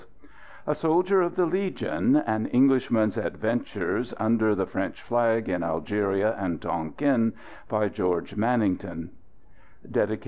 [0.65, 6.59] _]A SOLDIER OF THE LEGION AN ENGLISHMAN'S ADVENTURES UNDER THE FRENCH FLAG IN ALGERIA AND
[6.59, 7.33] TONQUIN
[7.69, 9.11] BY GEORGE MANINGTON
[9.83, 10.19] EDITED BY WILLIAM B.